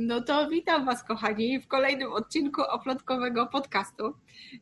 [0.00, 4.14] No to witam Was, kochani, w kolejnym odcinku oplotkowego podcastu.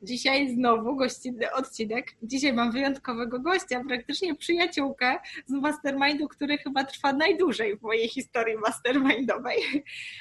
[0.02, 2.06] Dzisiaj znowu gościnny odcinek.
[2.22, 8.56] Dzisiaj mam wyjątkowego gościa, praktycznie przyjaciółkę z mastermindu, który chyba trwa najdłużej w mojej historii
[8.56, 9.58] mastermindowej.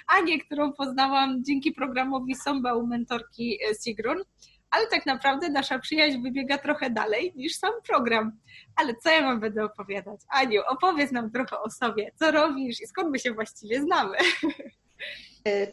[0.07, 4.23] Anię, którą poznałam dzięki programowi Somba u mentorki Sigrun
[4.69, 8.31] ale tak naprawdę nasza przyjaźń wybiega trochę dalej niż sam program.
[8.75, 10.19] Ale co ja mam będę opowiadać?
[10.29, 14.17] Aniu, opowiedz nam trochę o sobie, co robisz i skąd my się właściwie znamy.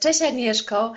[0.01, 0.93] Cześć Agnieszko,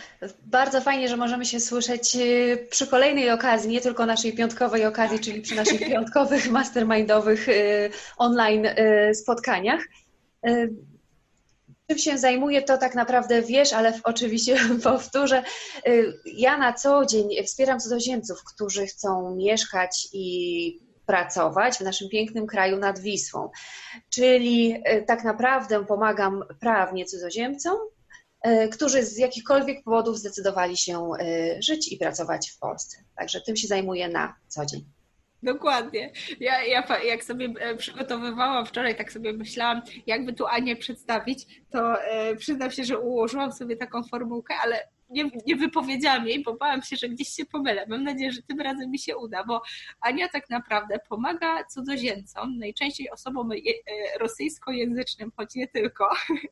[0.46, 5.20] bardzo fajnie, że możemy się słyszeć e, przy kolejnej okazji, nie tylko naszej piątkowej okazji,
[5.20, 7.54] czyli przy naszych piątkowych, mastermindowych e,
[8.18, 9.82] online e, spotkaniach.
[11.90, 15.44] Czym się zajmuję, to tak naprawdę wiesz, ale oczywiście powtórzę.
[16.26, 22.78] Ja na co dzień wspieram cudzoziemców, którzy chcą mieszkać i pracować w naszym pięknym kraju
[22.78, 23.50] nad Wisłą.
[24.10, 27.95] Czyli tak naprawdę pomagam prawnie cudzoziemcom, E,
[28.72, 32.98] którzy z jakichkolwiek powodów zdecydowali się e, żyć i pracować w Polsce.
[33.18, 34.86] Także tym się zajmuję na co dzień.
[35.44, 36.12] Dokładnie.
[36.40, 41.96] Ja, ja jak sobie e, przygotowywałam wczoraj, tak sobie myślałam, jakby tu Anię przedstawić, to
[42.38, 46.96] przyznam się, że ułożyłam sobie taką formułkę, ale nie, nie wypowiedziałam jej, bo bałam się,
[46.96, 47.86] że gdzieś się pomylę.
[47.90, 49.62] Mam nadzieję, że tym razem mi się uda, bo
[50.02, 53.56] Ania tak naprawdę pomaga cudzoziemcom, najczęściej osobom e,
[54.20, 56.10] rosyjskojęzycznym, choć nie tylko,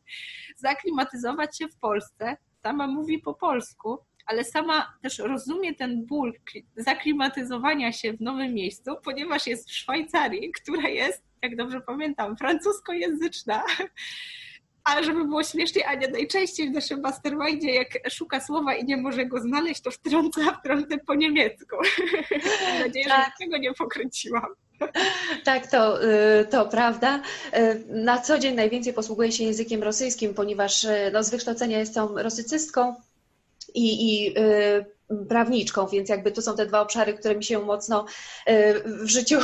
[0.57, 2.37] zaklimatyzować się w Polsce.
[2.63, 6.33] Sama mówi po polsku, ale sama też rozumie ten ból
[6.75, 13.63] zaklimatyzowania się w nowym miejscu, ponieważ jest w Szwajcarii, która jest, jak dobrze pamiętam, francuskojęzyczna.
[14.83, 19.25] Ale żeby było śmiesznie, Ania najczęściej w naszym mastermindzie, jak szuka słowa i nie może
[19.25, 21.75] go znaleźć, to wtrąca wtrącę po niemiecku.
[22.63, 23.25] Mam nadzieję, tak.
[23.25, 24.45] że tego nie pokręciłam.
[25.43, 27.21] Tak, to, y, to prawda.
[27.57, 32.17] Y, na co dzień najwięcej posługuję się językiem rosyjskim, ponieważ y, no, z wykształcenia jestem
[32.17, 32.95] rosycystką
[33.73, 34.35] i, i
[35.29, 38.05] prawniczką, więc jakby to są te dwa obszary, które mi się mocno
[38.85, 39.39] w życiu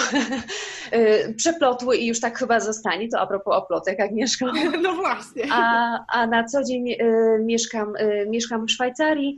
[1.38, 3.10] przeplotły i już tak chyba zostanie.
[3.10, 4.46] To a propos oplotek, Agnieszko.
[4.84, 5.44] No właśnie.
[5.52, 6.96] A, a na co dzień
[7.40, 7.94] mieszkam,
[8.28, 9.38] mieszkam w Szwajcarii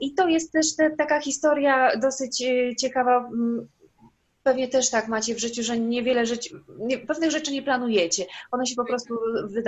[0.00, 2.44] i to jest też te, taka historia dosyć
[2.80, 3.28] ciekawa
[4.46, 8.24] pewnie też tak macie w życiu, że niewiele rzeczy, nie, pewnych rzeczy nie planujecie.
[8.50, 9.14] One się po prostu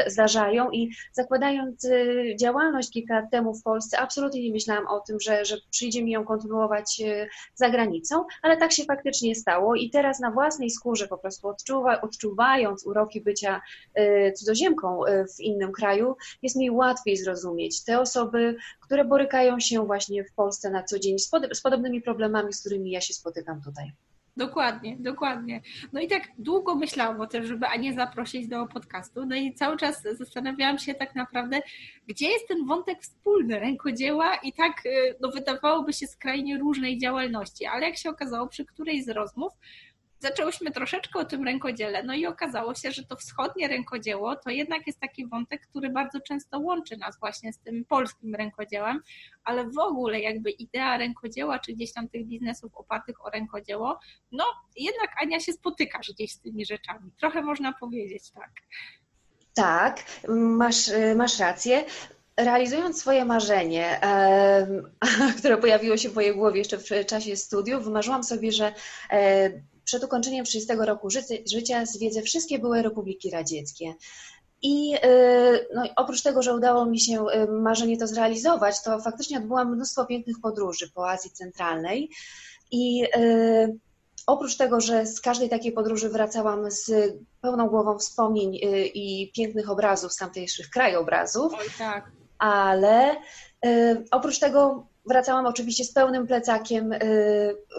[0.07, 5.21] zdarzają i zakładając y, działalność kilka lat temu w Polsce, absolutnie nie myślałam o tym,
[5.21, 9.91] że, że przyjdzie mi ją kontynuować y, za granicą, ale tak się faktycznie stało i
[9.91, 13.61] teraz na własnej skórze po prostu odczuwa, odczuwając uroki bycia
[13.99, 15.01] y, cudzoziemką
[15.37, 20.71] w innym kraju, jest mi łatwiej zrozumieć te osoby, które borykają się właśnie w Polsce
[20.71, 23.93] na co dzień z, pod, z podobnymi problemami, z którymi ja się spotykam tutaj.
[24.39, 25.61] Dokładnie, dokładnie.
[25.93, 29.27] No i tak długo myślałam o tym, żeby Anię zaprosić do podcastu.
[29.27, 31.61] No i cały czas zastanawiałam się tak naprawdę,
[32.07, 37.67] gdzie jest ten wątek wspólny rękodzieła i tak y, no, wydawałoby się skrajnie różnej działalności,
[37.67, 39.53] ale jak się okazało przy którejś z rozmów,
[40.21, 44.87] zaczęłyśmy troszeczkę o tym rękodziele, no i okazało się, że to wschodnie rękodzieło to jednak
[44.87, 49.01] jest taki wątek, który bardzo często łączy nas właśnie z tym polskim rękodziełem,
[49.45, 53.99] ale w ogóle jakby idea rękodzieła, czy gdzieś tam tych biznesów opartych o rękodzieło,
[54.33, 54.45] no
[54.77, 57.11] jednak Ania się spotykasz gdzieś z tymi rzeczami.
[57.21, 58.51] Trochę można powiedzieć tak.
[59.55, 61.85] Tak, masz, masz rację
[62.39, 64.01] realizując swoje marzenie,
[65.39, 68.73] które pojawiło się w mojej głowie jeszcze w czasie studiów, wymarzyłam sobie, że
[69.11, 69.51] e,
[69.89, 71.09] przed ukończeniem 30 roku
[71.53, 73.95] życia zwiedzę wszystkie były republiki radzieckie.
[74.63, 79.39] I y, no, oprócz tego, że udało mi się y, marzenie to zrealizować, to faktycznie
[79.39, 82.11] odbyłam mnóstwo pięknych podróży po Azji Centralnej.
[82.71, 83.79] I y,
[84.27, 88.59] oprócz tego, że z każdej takiej podróży wracałam z pełną głową wspomnień
[88.95, 92.11] i pięknych obrazów z tamtejszych krajobrazów, Oj, tak.
[92.39, 93.17] ale
[94.11, 96.95] oprócz tego wracałam oczywiście z pełnym plecakiem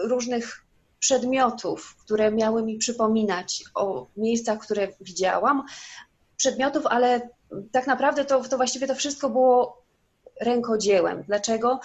[0.04, 0.64] różnych
[1.00, 5.64] przedmiotów, które miały mi przypominać o miejscach, które widziałam,
[6.36, 7.28] przedmiotów, ale
[7.72, 9.82] tak naprawdę to, to właściwie to wszystko było
[10.40, 11.22] rękodziełem.
[11.22, 11.80] Dlaczego?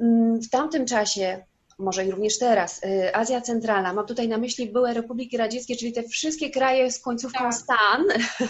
[0.00, 1.44] Mm, w tamtym czasie,
[1.78, 5.92] może i również teraz, y, Azja Centralna, mam tutaj na myśli były republiki radzieckie, czyli
[5.92, 7.54] te wszystkie kraje z końcówką tak.
[7.54, 8.04] Stan,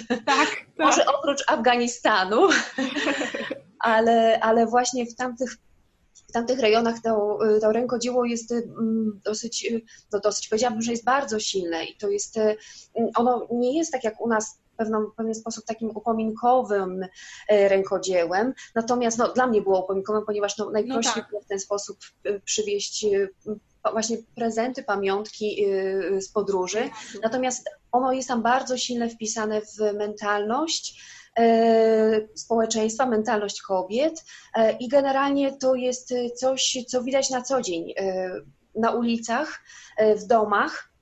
[0.09, 0.49] tak, tak.
[0.79, 2.49] może oprócz Afganistanu,
[3.79, 5.57] ale, ale właśnie w tamtych
[6.37, 9.73] tamtych rejonach to, to rękodzieło jest mm, dosyć,
[10.13, 14.05] no dosyć powiedziałabym, że jest bardzo silne i to jest, mm, ono nie jest tak
[14.05, 17.07] jak u nas w pewien sposób takim upominkowym
[17.49, 18.55] rękodziełem.
[18.75, 21.31] Natomiast no, dla mnie było upominkowym, ponieważ no, najprościej no tak.
[21.31, 21.99] było w ten sposób
[22.45, 23.07] przywieźć
[23.93, 25.67] właśnie prezenty, pamiątki
[26.21, 26.91] z podróży.
[27.23, 31.03] Natomiast ono jest tam bardzo silne wpisane w mentalność
[32.35, 34.25] społeczeństwa, mentalność kobiet
[34.81, 37.95] i generalnie to jest coś, co widać na co dzień
[38.75, 39.61] na ulicach,
[40.17, 40.93] w domach.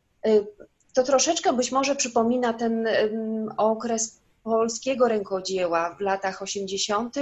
[0.95, 2.89] To troszeczkę być może przypomina ten
[3.57, 7.17] okres polskiego rękodzieła w latach 80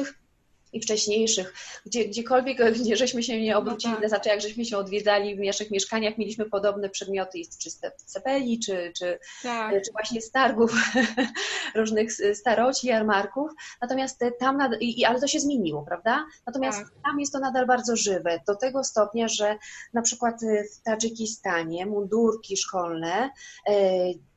[0.72, 1.54] i wcześniejszych,
[1.86, 4.08] gdzie, gdziekolwiek, gdzie żeśmy się nie obrócili, no tak.
[4.08, 8.92] znaczy jak żeśmy się odwiedzali w naszych mieszkaniach, mieliśmy podobne przedmioty czy z cepeli, czy,
[8.98, 9.82] czy, tak.
[9.84, 10.72] czy właśnie z targów
[11.74, 16.26] różnych staroci, jarmarków, natomiast tam, nad, i, ale to się zmieniło, prawda?
[16.46, 16.92] Natomiast tak.
[17.04, 19.58] tam jest to nadal bardzo żywe, do tego stopnia, że
[19.92, 20.40] na przykład
[20.72, 23.30] w Tadżykistanie mundurki szkolne,
[23.68, 23.74] e,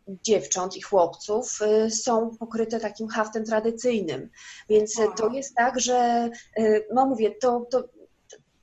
[0.08, 4.30] dziewcząt i chłopców y, są pokryte takim haftem tradycyjnym.
[4.70, 6.30] Więc to jest tak, że,
[6.60, 7.84] y, no mówię, to, to,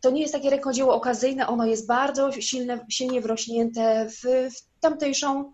[0.00, 5.53] to nie jest takie rękodzieło okazyjne, ono jest bardzo silne, silnie wrośnięte w, w tamtejszą,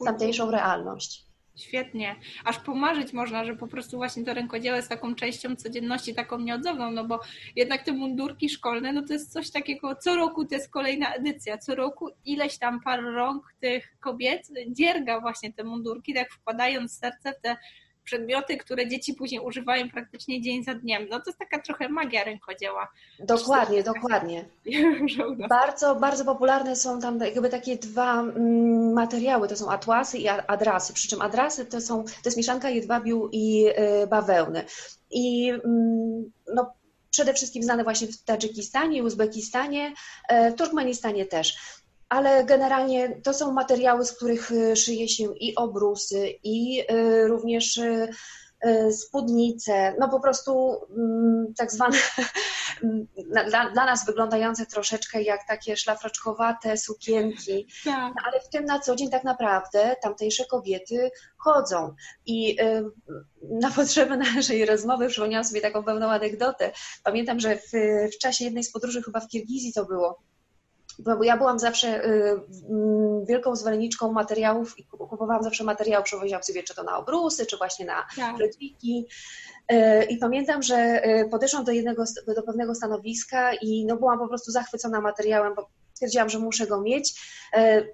[0.00, 1.29] w tamtejszą realność.
[1.56, 2.16] Świetnie.
[2.44, 6.90] Aż pomarzyć można, że po prostu właśnie to rękodzieło jest taką częścią codzienności, taką nieodzowną,
[6.90, 7.20] no bo
[7.56, 11.58] jednak te mundurki szkolne, no to jest coś takiego, co roku to jest kolejna edycja,
[11.58, 17.32] co roku ileś tam par rąk tych kobiet dzierga właśnie te mundurki, tak wkładając serce
[17.32, 17.56] w te
[18.10, 21.06] przedmioty, które dzieci później używają praktycznie dzień za dniem.
[21.10, 22.88] No to jest taka trochę magia rękodzieła.
[23.18, 24.44] Dokładnie, dokładnie.
[25.48, 30.92] Bardzo, bardzo popularne są tam jakby takie dwa mm, materiały, to są atłasy i adrasy,
[30.92, 33.66] przy czym adrasy to są, to jest mieszanka jedwabiu i
[34.02, 34.64] y, bawełny.
[35.10, 36.72] I mm, no,
[37.10, 39.94] przede wszystkim znane właśnie w Tadżykistanie, Uzbekistanie,
[40.32, 41.79] y, w Turkmenistanie też
[42.10, 47.76] ale generalnie to są materiały, z których y, szyje się i obrusy, i y, również
[47.78, 48.08] y,
[48.92, 51.98] spódnice, no po prostu mm, tak zwane
[53.48, 58.12] dla, dla, nas wyglądające troszeczkę jak takie szlafroczkowate sukienki, tak.
[58.26, 61.94] ale w tym na co dzień tak naprawdę tamtejsze kobiety chodzą.
[62.26, 62.56] I
[63.42, 66.72] na potrzeby naszej rozmowy przypomniałam sobie taką pewną anegdotę.
[67.04, 67.70] Pamiętam, że w,
[68.14, 70.22] w czasie jednej z podróży, chyba w Kirgizji to było,
[71.04, 76.62] bo ja byłam zawsze y, mm, wielką zwolenniczką materiałów i kupowałam zawsze materiał, przewoziłam sobie
[76.62, 78.36] czy to na obrusy, czy właśnie na tak.
[80.10, 82.04] I pamiętam, że y, podeszłam do jednego,
[82.36, 86.80] do pewnego stanowiska i no byłam po prostu zachwycona materiałem, bo stwierdziłam, że muszę go
[86.80, 87.20] mieć.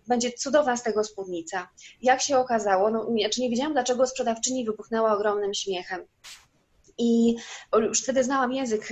[0.09, 1.69] Będzie cudowna z tego spódnica.
[2.03, 6.01] Jak się okazało, no, znaczy nie wiedziałam, dlaczego sprzedawczyni wybuchnęła ogromnym śmiechem.
[6.99, 7.37] I
[7.79, 8.89] już wtedy znałam język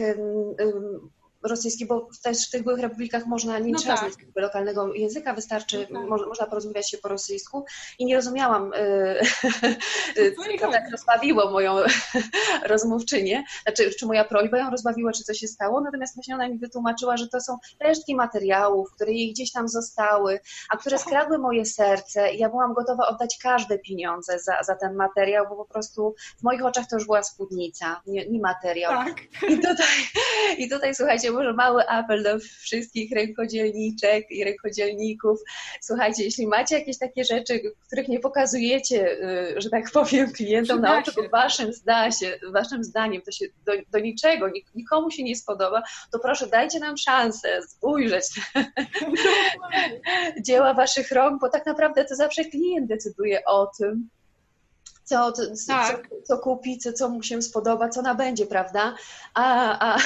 [1.44, 4.12] rosyjski, bo też w tych byłych republikach można nie no trzeba tak.
[4.12, 6.08] znać lokalnego języka, wystarczy, no tak.
[6.08, 7.64] mo, można porozmawiać się po rosyjsku
[7.98, 8.70] i nie rozumiałam,
[10.16, 11.76] yy, co tak rozbawiło moją
[12.72, 16.58] rozmówczynię, znaczy, czy moja prośba ją rozbawiła, czy co się stało, natomiast właśnie ona mi
[16.58, 21.64] wytłumaczyła, że to są resztki materiałów, które jej gdzieś tam zostały, a które skradły moje
[21.64, 26.14] serce i ja byłam gotowa oddać każde pieniądze za, za ten materiał, bo po prostu
[26.38, 28.92] w moich oczach to już była spódnica, nie, nie materiał.
[28.92, 29.20] Tak.
[29.48, 29.96] I tutaj,
[30.58, 35.40] I tutaj, słuchajcie, może mały apel do wszystkich rękodzielniczek i rękodzielników.
[35.80, 39.22] Słuchajcie, jeśli macie jakieś takie rzeczy, których nie pokazujecie,
[39.56, 43.46] y, że tak powiem, klientom na oczy, bo waszym, zda się, waszym zdaniem to się
[43.66, 45.82] do, do niczego, nikomu się nie spodoba,
[46.12, 48.26] to proszę dajcie nam szansę spojrzeć
[50.46, 54.08] dzieła waszych rąk, bo tak naprawdę to zawsze klient decyduje o tym,
[55.04, 56.08] co, co, tak.
[56.08, 58.94] co, co, kupi, co, co mu się spodoba, co nabędzie, prawda?
[59.34, 59.98] A, a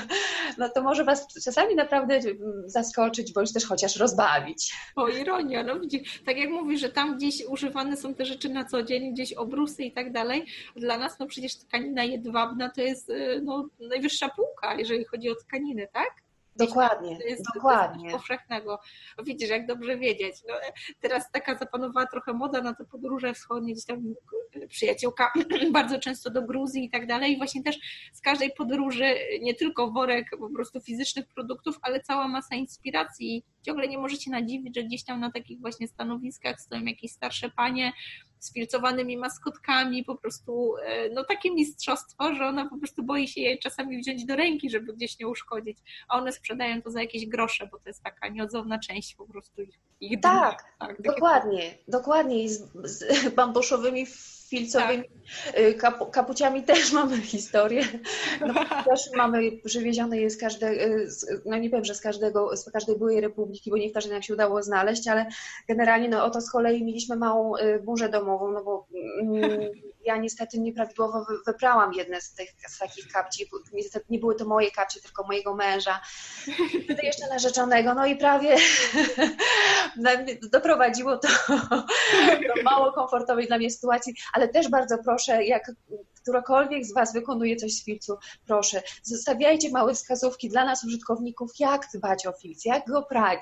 [0.58, 2.20] no to może Was czasami naprawdę
[2.66, 4.74] zaskoczyć, bądź też chociaż rozbawić.
[4.96, 8.64] O, ironia, no widzisz, tak jak mówisz, że tam gdzieś używane są te rzeczy na
[8.64, 10.46] co dzień, gdzieś obrusy i tak dalej,
[10.76, 15.34] dla nas no przecież tkanina jedwabna to jest y, no, najwyższa półka, jeżeli chodzi o
[15.34, 16.25] tkaniny, tak?
[16.58, 18.10] Dokładnie, jest, dokładnie.
[18.10, 18.80] powszechnego.
[19.24, 20.36] Widzisz, jak dobrze wiedzieć.
[20.48, 20.54] No,
[21.00, 24.14] teraz taka zapanowała trochę moda na te podróże wschodnie, gdzieś tam
[24.68, 25.32] przyjaciółka
[25.72, 27.32] bardzo często do Gruzji i tak dalej.
[27.32, 27.78] I właśnie też
[28.12, 33.44] z każdej podróży nie tylko worek po prostu fizycznych produktów, ale cała masa inspiracji.
[33.62, 37.92] Ciągle nie możecie nadziwić, że gdzieś tam na takich właśnie stanowiskach stoją jakieś starsze panie,
[38.46, 43.40] z filcowanymi maskotkami, po prostu e, no takie mistrzostwo, że ona po prostu boi się
[43.40, 47.26] jej czasami wziąć do ręki, żeby gdzieś nie uszkodzić, a one sprzedają to za jakieś
[47.26, 52.44] grosze, bo to jest taka nieodzowna część po prostu ich, ich Tak, tak dokładnie, dokładnie
[52.44, 54.06] i z, z bambuszowymi
[54.48, 55.60] filcowymi tak.
[55.60, 57.82] Y, kap, kapuciami też mamy historię.
[58.40, 60.82] No, też mamy przywiezione je z każdego,
[61.44, 64.34] no nie powiem, że z każdego, z każdej byłej republiki, bo nie każdej nam się
[64.34, 65.26] udało znaleźć, ale
[65.68, 68.86] generalnie no oto z kolei mieliśmy małą y, burzę domową, no bo
[69.22, 69.60] mm,
[70.06, 73.50] ja niestety nieprawidłowo wyprałam jedne z tych z takich kapci.
[73.72, 76.00] Niestety nie były to moje kapcie, tylko mojego męża.
[76.84, 77.94] Wtedy jeszcze narzeczonego.
[77.94, 78.56] No i prawie
[80.52, 81.28] doprowadziło to
[82.56, 85.70] do mało komfortowej dla mnie sytuacji, ale też bardzo proszę, jak
[86.26, 91.82] którakolwiek z Was wykonuje coś z filcu, proszę, zostawiajcie małe wskazówki dla nas, użytkowników, jak
[91.94, 93.40] dbać o filc, jak go prać.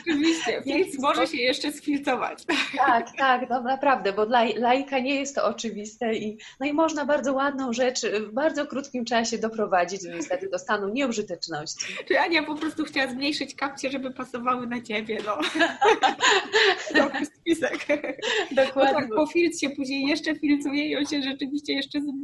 [0.00, 2.44] Oczywiście, filc może się jeszcze sfilcować.
[2.76, 7.04] Tak, tak, no naprawdę, bo dla laika nie jest to oczywiste i, no i można
[7.04, 11.94] bardzo ładną rzecz w bardzo krótkim czasie doprowadzić niestety do stanu nieużyteczności.
[12.08, 15.38] Czy Ania po prostu chciała zmniejszyć kapcie, żeby pasowały na Ciebie, no.
[17.02, 17.86] Dobry spisek.
[18.50, 18.92] Dokładnie.
[18.92, 19.26] No tak, po
[19.60, 22.19] się później jeszcze filcuje i on się rzeczywiście jeszcze zmniejsza.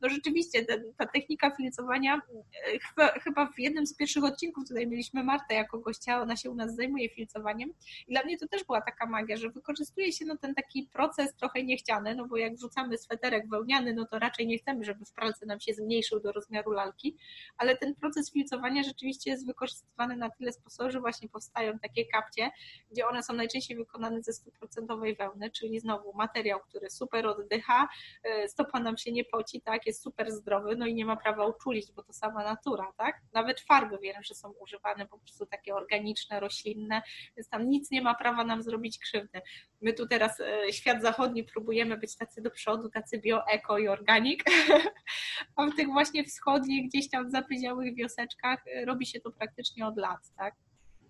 [0.00, 4.86] No rzeczywiście, ta, ta technika filcowania, e, chyba, chyba w jednym z pierwszych odcinków tutaj
[4.86, 7.72] mieliśmy Martę jako gościa, ona się u nas zajmuje filcowaniem
[8.08, 11.34] i dla mnie to też była taka magia, że wykorzystuje się no, ten taki proces
[11.34, 15.12] trochę niechciany, no bo jak wrzucamy sweterek wełniany, no to raczej nie chcemy, żeby w
[15.12, 17.16] pralce nam się zmniejszył do rozmiaru lalki,
[17.56, 22.50] ale ten proces filcowania rzeczywiście jest wykorzystywany na tyle sposobów, że właśnie powstają takie kapcie,
[22.90, 27.88] gdzie one są najczęściej wykonane ze stuprocentowej wełny, czyli znowu materiał, który super oddycha,
[28.22, 31.46] e, stopa nam się nie poci, tak, jest super zdrowy, no i nie ma prawa
[31.46, 33.20] uczulić, bo to sama natura, tak?
[33.32, 37.02] Nawet farby wiem, że są używane po prostu takie organiczne, roślinne,
[37.36, 39.40] więc tam nic nie ma prawa nam zrobić krzywdy.
[39.80, 43.88] My tu teraz e, świat zachodni próbujemy być tacy do przodu, tacy bio, eko i
[43.88, 44.44] organik,
[45.56, 49.96] a w tych właśnie wschodnich, gdzieś tam zapyziałych wioseczkach e, robi się to praktycznie od
[49.96, 50.54] lat, tak?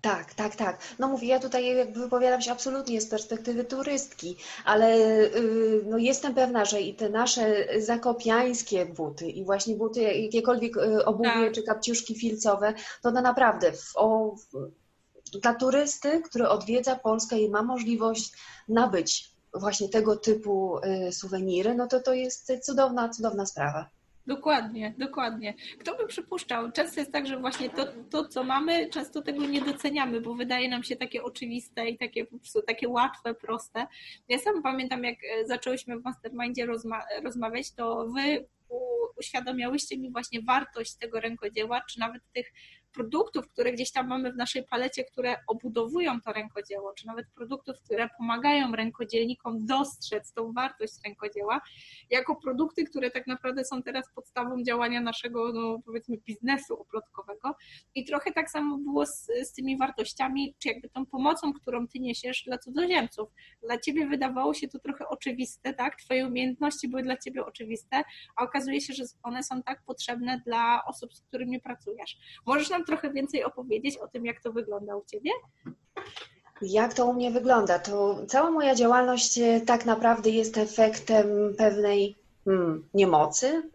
[0.00, 0.78] Tak, tak, tak.
[0.99, 6.35] No mówię, ja tutaj jakby wypowiadam się absolutnie z perspektywy turystki, ale yy, no jestem
[6.35, 11.52] pewna, że i te nasze zakopiańskie buty i właśnie buty, jakiekolwiek y, obuwie tak.
[11.52, 14.37] czy kapciuszki filcowe, to na naprawdę w, o,
[15.42, 18.33] dla turysty, który odwiedza Polskę i ma możliwość
[18.69, 24.00] nabyć właśnie tego typu y, suweniry, no to to jest cudowna, cudowna sprawa.
[24.26, 25.54] Dokładnie, dokładnie.
[25.78, 26.72] Kto by przypuszczał?
[26.72, 30.68] Często jest tak, że właśnie to, to, co mamy, często tego nie doceniamy, bo wydaje
[30.68, 33.86] nam się takie oczywiste i takie po prostu takie łatwe, proste.
[34.28, 38.46] Ja sam pamiętam, jak e, zaczęłyśmy w Mastermindzie rozma rozmawiać, to wy
[39.20, 42.52] uświadomiałyście mi właśnie wartość tego rękodzieła, czy nawet tych
[42.92, 47.76] produktów, które gdzieś tam mamy w naszej palecie, które obudowują to rękodzieło, czy nawet produktów,
[47.85, 51.61] które pomagają rękodzielnikom dostrzec tą wartość rękodzieła,
[52.11, 57.54] jako produkty, które tak naprawdę są teraz podstawą działania naszego, no powiedzmy, biznesu oplotkowego.
[57.94, 61.99] I trochę tak samo było z, z tymi wartościami, czy jakby tą pomocą, którą ty
[61.99, 63.28] niesiesz dla cudzoziemców.
[63.62, 65.97] Dla ciebie wydawało się to trochę oczywiste, tak?
[65.97, 68.02] Twoje umiejętności były dla ciebie oczywiste,
[68.37, 72.16] a okazuje się, że one są tak potrzebne dla osób, z którymi pracujesz.
[72.47, 75.30] Możesz nam nam trochę więcej opowiedzieć o tym, jak to wygląda u Ciebie?
[76.62, 77.78] Jak to u mnie wygląda?
[77.78, 81.26] To cała moja działalność e, tak naprawdę jest efektem
[81.58, 83.70] pewnej hmm, niemocy.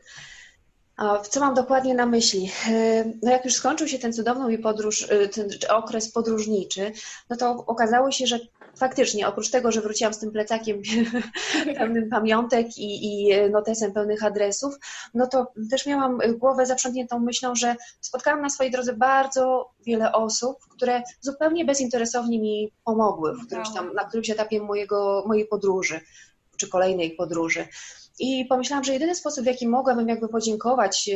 [0.97, 2.51] A co mam dokładnie na myśli?
[2.69, 6.91] E, no jak już skończył się ten cudowny podróż, e, ten okres podróżniczy,
[7.29, 8.39] no to okazało się, że
[8.75, 10.81] faktycznie, oprócz tego, że wróciłam z tym plecakiem
[11.77, 14.75] pełnym pamiątek i, i notesem pełnych adresów,
[15.13, 20.57] no to też miałam głowę zaprzątniętą myślą, że spotkałam na swojej drodze bardzo wiele osób,
[20.69, 25.99] które zupełnie bezinteresownie mi pomogły w którymś tam, na którymś etapie mojego, mojej podróży,
[26.57, 27.67] czy kolejnej podróży.
[28.19, 31.09] I pomyślałam, że jedyny sposób, w jaki mogłabym jakby podziękować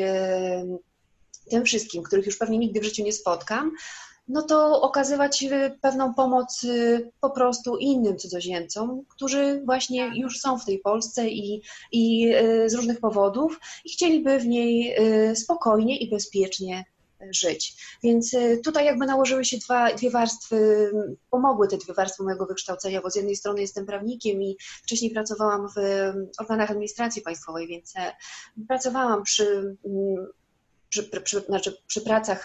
[1.49, 3.71] tym wszystkim, których już pewnie nigdy w życiu nie spotkam,
[4.29, 10.17] no to okazywać y, pewną pomoc y, po prostu innym cudzoziemcom, którzy właśnie tak.
[10.17, 14.95] już są w tej Polsce i, i y, z różnych powodów i chcieliby w niej
[15.35, 16.85] spokojnie i bezpiecznie
[17.31, 17.75] żyć.
[18.03, 20.91] Więc tutaj jakby nałożyły się dwa, dwie warstwy,
[21.29, 25.67] pomogły te dwie warstwy mojego wykształcenia, bo z jednej strony jestem prawnikiem i wcześniej pracowałam
[25.69, 25.79] w
[26.39, 28.15] organach administracji państwowej, więc e,
[28.67, 29.77] pracowałam przy
[30.89, 32.43] przy, przy, znaczy przy pracach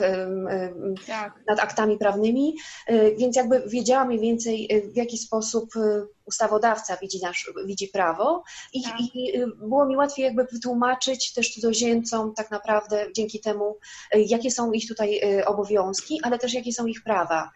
[1.06, 1.42] tak.
[1.46, 2.56] nad aktami prawnymi,
[2.90, 7.88] y, więc jakby wiedziała mniej więcej y, w jaki sposób y, ustawodawca widzi, nasz, widzi
[7.88, 9.00] prawo i, tak.
[9.00, 13.78] i, było mi łatwiej jakby wytłumaczyć też cudzoziemcom tak naprawdę dzięki temu,
[14.14, 17.50] jakie są ich tutaj obowiązki, ale też jakie są ich prawa.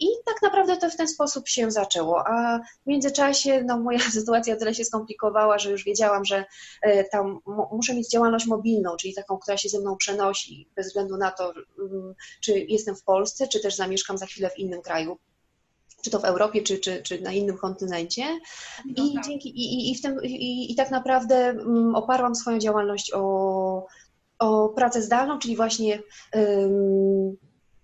[0.00, 4.56] I tak naprawdę to w ten sposób się zaczęło, a w międzyczasie no, moja sytuacja
[4.56, 6.44] tyle się skomplikowała, że już wiedziałam, że
[7.12, 7.40] tam
[7.72, 11.52] muszę mieć działalność mobilną, czyli taką, która się ze mną przenosi bez względu na to,
[11.78, 15.18] mm, czy jestem w Polsce, czy też zamieszkam za chwilę w innym kraju
[16.02, 18.24] czy to w Europie, czy, czy, czy na innym kontynencie.
[18.96, 19.24] No I, tak.
[19.24, 23.86] dzięki, i, i, w tym, i, i tak naprawdę um, oparłam swoją działalność o,
[24.38, 26.02] o pracę zdalną, czyli właśnie
[26.34, 27.36] um,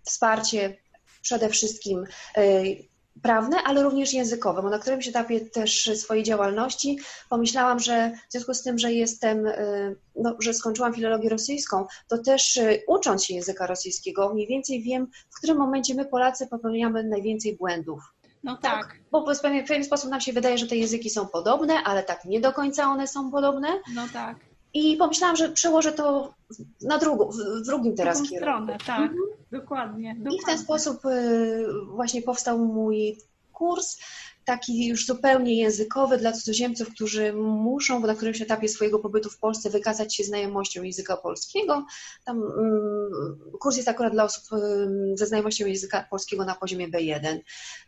[0.02, 0.76] wsparcie
[1.22, 1.98] przede wszystkim
[2.36, 8.32] um, prawne, ale również językowe, bo na którymś etapie też swojej działalności pomyślałam, że w
[8.32, 13.24] związku z tym, że jestem, y, no, że skończyłam filologię rosyjską, to też y, ucząc
[13.24, 18.00] się języka rosyjskiego, mniej więcej wiem, w którym momencie my Polacy popełniamy najwięcej błędów.
[18.44, 18.86] No tak.
[18.86, 18.96] tak.
[19.10, 22.02] Bo w pewien, w pewien sposób nam się wydaje, że te języki są podobne, ale
[22.02, 23.68] tak nie do końca one są podobne.
[23.94, 24.36] No tak.
[24.74, 26.34] I pomyślałam, że przełożę to
[26.82, 29.20] na drugą, w drugim teraz drugą stronę, tak, mhm.
[29.50, 30.36] dokładnie, dokładnie.
[30.38, 31.64] I w ten sposób y,
[31.94, 33.18] właśnie powstał mój
[33.52, 33.98] kurs,
[34.44, 39.70] taki już zupełnie językowy dla cudzoziemców, którzy muszą na którymś etapie swojego pobytu w Polsce
[39.70, 41.86] wykazać się znajomością języka polskiego.
[42.24, 47.38] Tam um, kurs jest akurat dla osób um, ze znajomością języka polskiego na poziomie B1.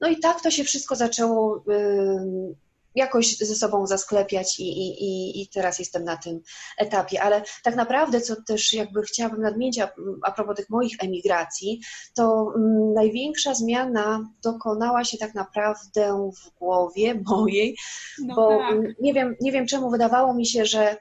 [0.01, 2.55] No i tak to się wszystko zaczęło um,
[2.97, 6.41] jakoś ze sobą zasklepiać i, i, i teraz jestem na tym
[6.79, 7.23] etapie.
[7.23, 9.91] Ale tak naprawdę, co też jakby chciałabym nadmienić a,
[10.23, 11.81] a propos tych moich emigracji,
[12.15, 17.77] to mm, największa zmiana dokonała się tak naprawdę w głowie mojej,
[18.25, 18.77] no bo tak.
[19.01, 20.97] nie, wiem, nie wiem czemu wydawało mi się, że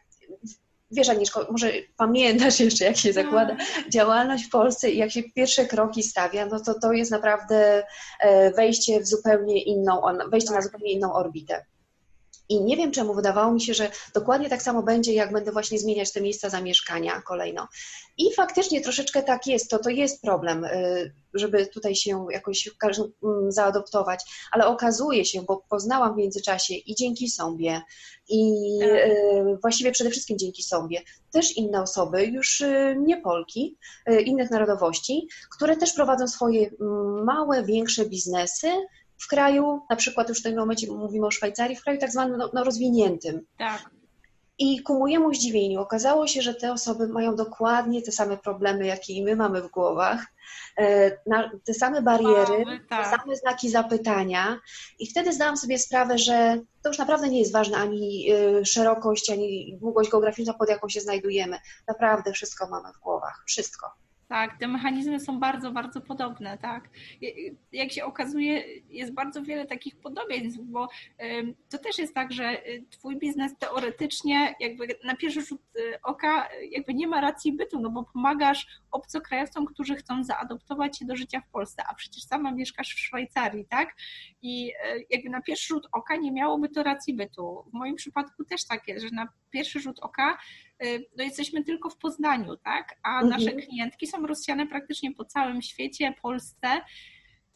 [0.91, 3.89] Wiesz, Agnieszko, może pamiętasz jeszcze, jak się zakłada tak.
[3.89, 7.83] działalność w Polsce i jak się pierwsze kroki stawia, no to to jest naprawdę
[8.19, 11.65] e, wejście w zupełnie inną, wejście na zupełnie inną orbitę.
[12.49, 15.79] I nie wiem czemu wydawało mi się, że dokładnie tak samo będzie, jak będę właśnie
[15.79, 17.67] zmieniać te miejsca zamieszkania kolejno.
[18.17, 22.69] I faktycznie troszeczkę tak jest, to to jest problem, y, żeby tutaj się jakoś
[23.23, 27.81] mm, zaadoptować, ale okazuje się, bo poznałam w międzyczasie i dzięki sobie,
[28.29, 28.89] i tak.
[28.89, 33.77] y, właściwie przede wszystkim dzięki sobie, też inne osoby, już y, nie Polki,
[34.25, 38.67] innych narodowości, które też prowadzą swoje mm, małe, większe biznesy,
[39.17, 42.37] w kraju, na przykład już w tym momencie mówimy o Szwajcarii, w kraju tak zwanym
[42.37, 43.45] no, no rozwiniętym.
[43.57, 43.89] Tak.
[44.57, 49.13] I ku mojemu zdziwieniu okazało się, że te osoby mają dokładnie te same problemy, jakie
[49.13, 50.25] i my mamy w głowach,
[50.77, 51.11] e,
[51.65, 53.03] te same bariery, tak.
[53.03, 54.59] te same znaki zapytania.
[54.99, 59.29] I wtedy zdałam sobie sprawę, że to już naprawdę nie jest ważne ani e, szerokość,
[59.29, 61.59] ani długość geograficzna, pod jaką się znajdujemy.
[61.87, 63.43] Naprawdę wszystko mamy w głowach.
[63.47, 64.04] Wszystko.
[64.27, 66.89] Tak, te mechanizmy są bardzo, bardzo podobne, tak.
[67.71, 70.89] Jak się okazuje, jest bardzo wiele takich podobieństw, bo
[71.69, 76.49] to też jest tak, że y, twój biznes teoretycznie jakby na pierwszy rzut y, oka
[76.69, 81.41] jakby nie ma racji bytu, no bo pomagasz obcokrajowcom, którzy chcą zaadoptować się do życia
[81.41, 83.95] w Polsce, a przecież sama mieszkasz w Szwajcarii, tak?
[84.41, 87.65] I y, jakby na pierwszy rzut oka nie miałoby to racji bytu.
[87.69, 90.64] W moim przypadku też tak jest, że na pierwszy rzut oka Y,
[91.17, 92.95] no jesteśmy tylko w Poznaniu, tak?
[93.03, 93.29] A mhm.
[93.29, 96.67] nasze klientki są rozsiane praktycznie po całym świecie, Polsce.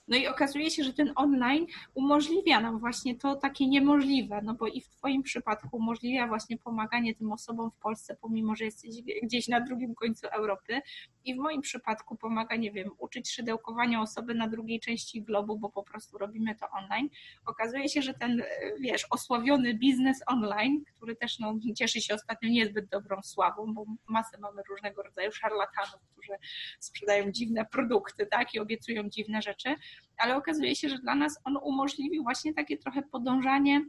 [0.08, 4.68] No i okazuje się, że ten online umożliwia nam właśnie to takie niemożliwe, no bo
[4.68, 8.92] i w Twoim przypadku umożliwia właśnie pomaganie tym osobom w Polsce, pomimo że jesteś
[9.24, 10.82] gdzieś na drugim końcu Europy.
[11.30, 15.70] I w moim przypadku pomaga, nie wiem, uczyć szydełkowania osoby na drugiej części globu, bo
[15.70, 17.10] po prostu robimy to online.
[17.46, 18.44] Okazuje się, że ten,
[18.80, 24.38] wiesz, osławiony biznes online, który też no, cieszy się ostatnio niezbyt dobrą sławą, bo masę
[24.40, 26.34] mamy różnego rodzaju szarlatanów, którzy
[26.80, 29.76] sprzedają dziwne produkty, tak, i obiecują dziwne rzeczy,
[30.18, 33.86] ale okazuje się, że dla nas on umożliwił właśnie takie trochę podążanie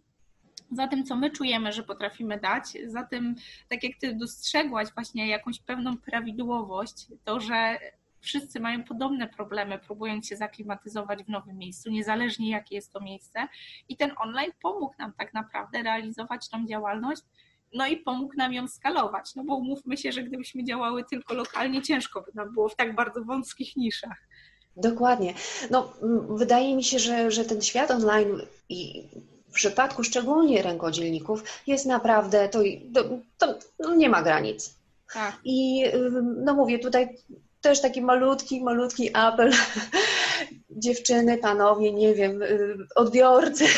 [0.72, 3.34] za tym, co my czujemy, że potrafimy dać, za tym,
[3.68, 7.78] tak jak ty dostrzegłaś właśnie jakąś pewną prawidłowość, to, że
[8.20, 13.48] wszyscy mają podobne problemy, próbując się zaklimatyzować w nowym miejscu, niezależnie jakie jest to miejsce.
[13.88, 17.22] I ten online pomógł nam tak naprawdę realizować tą działalność,
[17.74, 19.34] no i pomógł nam ją skalować.
[19.34, 22.94] No bo umówmy się, że gdybyśmy działały tylko lokalnie, ciężko by nam było w tak
[22.94, 24.18] bardzo wąskich niszach.
[24.76, 25.34] Dokładnie.
[25.70, 25.92] No,
[26.28, 29.08] wydaje mi się, że, że ten świat online i
[29.50, 32.58] w przypadku szczególnie rękodzielników jest naprawdę, to,
[32.94, 33.04] to,
[33.38, 34.74] to no nie ma granic.
[35.12, 35.38] Tak.
[35.44, 35.84] I
[36.44, 37.16] no mówię, tutaj
[37.60, 39.52] też taki malutki, malutki apel.
[40.70, 42.40] Dziewczyny, panowie, nie wiem,
[42.94, 43.64] odbiorcy.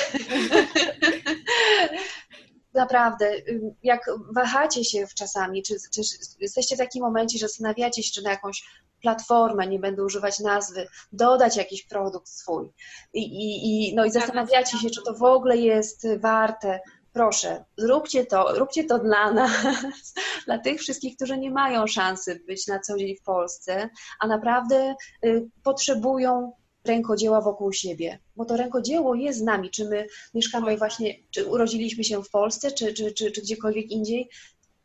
[2.74, 3.34] Naprawdę,
[3.82, 6.00] jak wahacie się czasami, czy, czy
[6.40, 8.64] jesteście w takim momencie, że zastanawiacie się, czy na jakąś
[9.02, 12.68] platformę, nie będę używać nazwy, dodać jakiś produkt swój.
[13.12, 16.80] I, i, i, no i tak, zastanawiacie się, czy to w ogóle jest warte,
[17.12, 19.52] proszę, zróbcie to, róbcie to dla nas,
[20.46, 24.94] dla tych wszystkich, którzy nie mają szansy być na co dzień w Polsce, a naprawdę
[25.24, 26.52] y, potrzebują
[26.84, 32.04] rękodzieła wokół siebie, bo to rękodzieło jest z nami, czy my mieszkamy właśnie, czy urodziliśmy
[32.04, 34.28] się w Polsce, czy, czy, czy, czy gdziekolwiek indziej,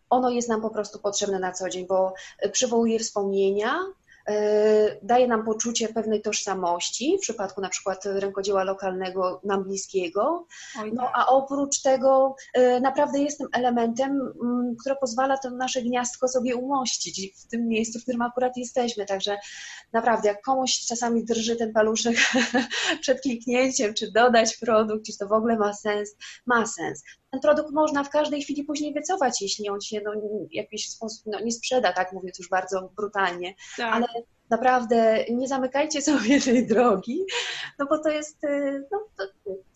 [0.09, 2.13] ono jest nam po prostu potrzebne na co dzień, bo
[2.51, 3.79] przywołuje wspomnienia,
[5.01, 10.47] daje nam poczucie pewnej tożsamości, w przypadku na przykład rękodzieła lokalnego nam bliskiego.
[10.93, 11.11] No tak.
[11.15, 14.11] a oprócz tego e, naprawdę jest tym elementem,
[14.43, 19.05] mm, które pozwala to nasze gniazdko sobie umościć w tym miejscu, w którym akurat jesteśmy.
[19.05, 19.37] Także
[19.93, 22.15] naprawdę, jak komuś czasami drży ten paluszek
[23.01, 27.71] przed kliknięciem, czy dodać produkt, czy to w ogóle ma sens, ma sens ten produkt
[27.71, 30.11] można w każdej chwili później wycofać, jeśli on się no,
[30.51, 33.53] w jakiś sposób no, nie sprzeda, tak mówiąc już bardzo brutalnie.
[33.77, 33.93] Tak.
[33.93, 34.07] Ale
[34.49, 37.25] naprawdę nie zamykajcie sobie tej drogi,
[37.79, 38.41] no bo to jest,
[38.91, 39.23] no to,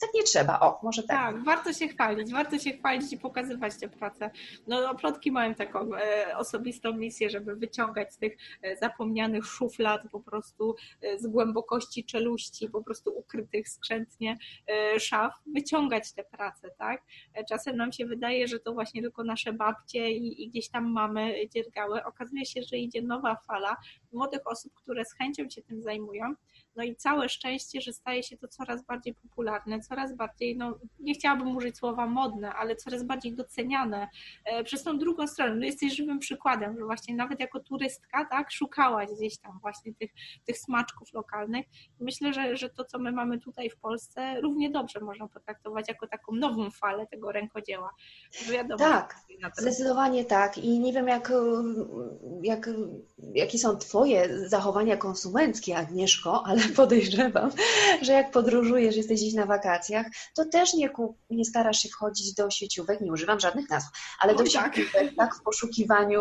[0.01, 1.17] tak nie trzeba, o, może tak.
[1.17, 4.31] Tak, warto się chwalić, warto się chwalić i pokazywać tę pracę.
[4.67, 10.19] No oplotki mają taką e, osobistą misję, żeby wyciągać z tych e, zapomnianych szuflad po
[10.19, 17.03] prostu e, z głębokości czeluści, po prostu ukrytych skrzętnie e, szaf, wyciągać te prace, tak?
[17.33, 20.91] E, czasem nam się wydaje, że to właśnie tylko nasze babcie i, i gdzieś tam
[20.91, 22.03] mamy dziergały.
[22.03, 23.77] Okazuje się, że idzie nowa fala
[24.13, 26.33] młodych osób, które z chęcią się tym zajmują.
[26.75, 31.13] No i całe szczęście, że staje się to coraz bardziej popularne, coraz bardziej, no nie
[31.13, 34.07] chciałabym użyć słowa modne, ale coraz bardziej doceniane
[34.45, 35.55] e, przez tą drugą stronę.
[35.55, 40.11] No jesteś żywym przykładem, że właśnie nawet jako turystka, tak, szukałaś gdzieś tam właśnie tych,
[40.45, 41.65] tych smaczków lokalnych.
[41.99, 46.07] Myślę, że, że to, co my mamy tutaj w Polsce, równie dobrze można potraktować jako
[46.07, 47.89] taką nową falę tego rękodzieła.
[48.51, 49.15] Wiadomo, tak,
[49.57, 50.57] zdecydowanie tak.
[50.57, 51.33] I nie wiem, jak,
[52.43, 52.69] jak,
[53.33, 57.51] jakie są Twoje zachowania konsumenckie, Agnieszko, ale podejrzewam,
[58.01, 60.89] że jak podróżujesz, jesteś gdzieś na wakacjach, to też nie,
[61.29, 64.75] nie starasz się wchodzić do sieciówek, nie używam żadnych nazw, ale do tak.
[64.75, 66.19] sieciówek, tak, w poszukiwaniu,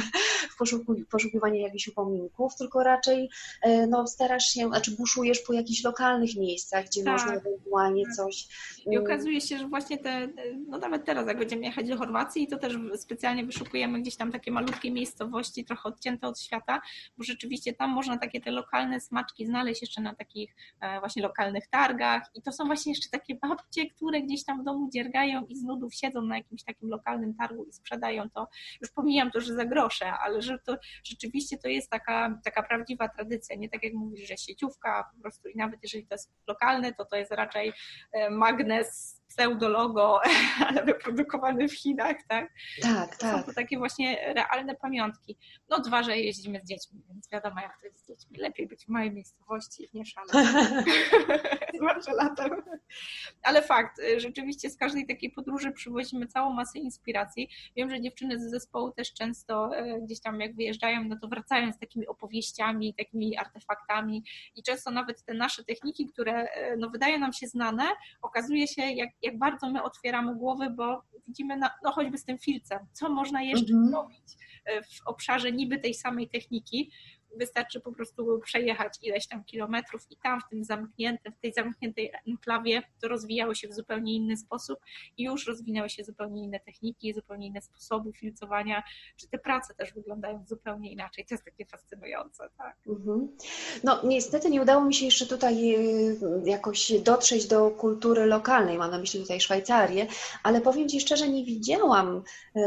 [0.54, 3.30] w poszuku, poszukiwaniu jakichś upominków, tylko raczej
[3.62, 7.12] e, no, starasz się, znaczy buszujesz po jakichś lokalnych miejscach, gdzie tak.
[7.12, 8.14] można ewentualnie tak.
[8.14, 8.48] coś...
[8.86, 10.28] I mm, okazuje się, że właśnie te,
[10.68, 14.50] no nawet teraz, jak będziemy jechać do Chorwacji, to też specjalnie wyszukujemy gdzieś tam takie
[14.50, 16.80] malutkie miejscowości, trochę odcięte od świata,
[17.18, 21.68] bo rzeczywiście tam można takie te lokalne smaczki znaleźć jeszcze na takich e, właśnie lokalnych
[21.68, 25.56] targach i to są właśnie jeszcze takie babcie, które gdzieś tam w domu dziergają i
[25.56, 28.48] z nudów siedzą na jakimś takim lokalnym targu i sprzedają to.
[28.80, 33.08] Już pomijam to, że za grosze, ale że to rzeczywiście to jest taka, taka prawdziwa
[33.08, 36.92] tradycja, nie tak jak mówisz, że sieciówka po prostu i nawet jeżeli to jest lokalne,
[36.92, 37.72] to to jest raczej
[38.12, 40.20] e, magnes pseudologo,
[40.68, 42.52] ale wyprodukowany w Chinach, tak?
[42.82, 43.36] Tak, tak.
[43.36, 45.38] Są to takie właśnie realne pamiątki.
[45.68, 48.38] No dwa, że jeździmy z dziećmi, więc wiadomo jak to jest z dziećmi.
[48.38, 50.32] Lepiej być w małej miejscowości, nie szaleć.
[51.78, 52.62] Zwłaszcza latem.
[53.42, 57.48] Ale fakt, rzeczywiście z każdej takiej podróży przywozimy całą masę inspiracji.
[57.76, 61.72] Wiem, że dziewczyny z zespołu też często e, gdzieś tam jak wyjeżdżają, no to wracają
[61.72, 64.24] z takimi opowieściami, takimi artefaktami
[64.56, 67.84] i często nawet te nasze techniki, które e, no, wydają nam się znane,
[68.22, 72.38] okazuje się, jak, jak bardzo my otwieramy głowy, bo widzimy, na, no choćby z tym
[72.38, 73.94] filcem, co można jeszcze mhm.
[73.94, 76.90] robić e, w obszarze niby tej samej techniki,
[77.36, 82.12] wystarczy po prostu przejechać ileś tam kilometrów i tam w tym zamkniętym, w tej zamkniętej
[82.28, 84.78] enklawie to rozwijało się w zupełnie inny sposób
[85.16, 88.82] i już rozwinęły się zupełnie inne techniki, zupełnie inne sposoby filcowania,
[89.16, 91.26] czy te prace też wyglądają zupełnie inaczej.
[91.26, 92.76] To jest takie fascynujące, tak.
[92.86, 93.36] Mhm.
[93.84, 98.90] No niestety nie udało mi się jeszcze tutaj y, jakoś dotrzeć do kultury lokalnej, mam
[98.90, 100.06] na myśli tutaj Szwajcarię,
[100.42, 102.60] ale powiem Ci szczerze, nie widziałam y,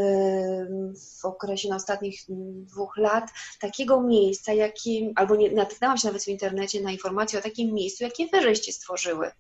[1.21, 2.19] w okresie na ostatnich
[2.65, 7.41] dwóch lat takiego miejsca, jakim, albo nie, natknęłam się nawet w internecie na informację o
[7.41, 9.31] takim miejscu, jakie wy żeście stworzyły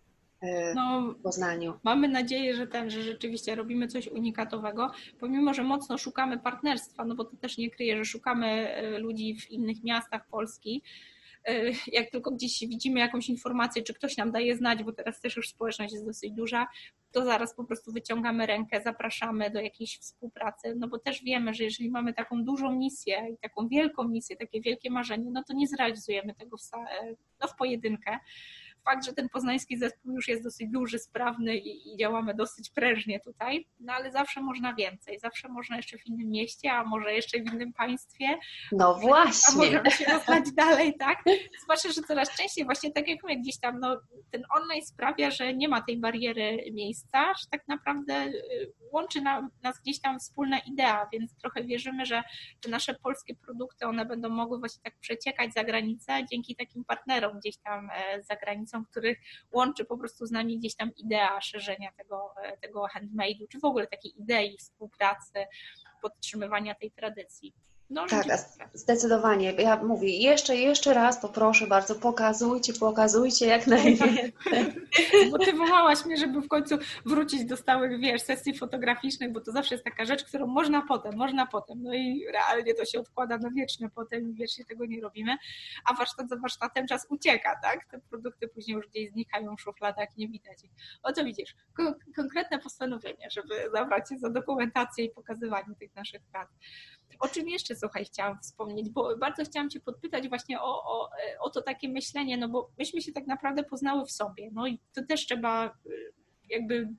[0.41, 1.79] e, no, w Poznaniu.
[1.83, 7.15] Mamy nadzieję, że ten, że rzeczywiście robimy coś unikatowego, pomimo, że mocno szukamy partnerstwa, no
[7.15, 10.81] bo to też nie kryje, że szukamy e, ludzi w innych miastach Polski,
[11.87, 15.49] jak tylko gdzieś widzimy jakąś informację, czy ktoś nam daje znać, bo teraz też już
[15.49, 16.67] społeczność jest dosyć duża,
[17.11, 21.63] to zaraz po prostu wyciągamy rękę, zapraszamy do jakiejś współpracy, no bo też wiemy, że
[21.63, 25.67] jeżeli mamy taką dużą misję i taką wielką misję, takie wielkie marzenie, no to nie
[25.67, 26.61] zrealizujemy tego w,
[27.41, 28.19] no w pojedynkę
[28.85, 33.19] fakt, że ten poznański zespół już jest dosyć duży, sprawny i, i, działamy dosyć prężnie
[33.19, 37.39] tutaj, no ale zawsze można więcej, zawsze można jeszcze w innym mieście, a może jeszcze
[37.39, 38.25] w innym państwie.
[38.71, 39.53] No właśnie.
[39.53, 41.23] A możemy się rozlać dalej, tak?
[41.63, 45.53] Zwłaszcza, że coraz częściej właśnie tak jak my gdzieś tam, no ten online sprawia, że
[45.53, 50.59] nie ma tej bariery miejsca, że tak naprawdę y, łączy nam, nas gdzieś tam wspólna
[50.59, 52.23] idea, więc trochę wierzymy, że
[52.61, 57.39] te nasze polskie produkty, one będą mogły właśnie tak przeciekać za granicę dzięki takim partnerom
[57.39, 59.17] gdzieś tam e, za granicą, których
[59.51, 63.65] łączy po prostu z nami gdzieś tam idea szerzenia tego, e, tego handmade'u, czy w
[63.65, 65.45] ogóle takiej idei współpracy,
[66.01, 67.53] podtrzymywania tej tradycji.
[67.89, 68.25] No, tak,
[68.73, 69.51] zdecydowanie.
[69.51, 74.73] Ja mówię, jeszcze, jeszcze raz poproszę bardzo, pokazujcie, pokazujcie jak najwięcej.
[75.27, 79.85] Zmotywowałaś mnie, żeby w końcu wrócić do stałych, wiesz, sesji fotograficznych, bo to zawsze jest
[79.85, 81.83] taka rzecz, którą można potem, można potem.
[81.83, 85.37] No i realnie to się odkłada na wieczne potem i wiecznie tego nie robimy,
[85.89, 87.85] a warsztat za warsztatem czas ucieka, tak?
[87.91, 90.71] Te produkty później już gdzieś znikają w szufladach, nie widać ich.
[91.03, 91.55] Oto widzisz,
[92.15, 96.49] konkretne postanowienie, żeby zabrać się za dokumentację i pokazywanie tych naszych prac.
[97.19, 101.49] O czym jeszcze, słuchaj, chciałam wspomnieć, bo bardzo chciałam Cię podpytać właśnie o, o, o
[101.49, 105.03] to takie myślenie, no bo myśmy się tak naprawdę poznały w sobie, no i to
[105.05, 106.13] też trzeba y,
[106.49, 106.89] jakby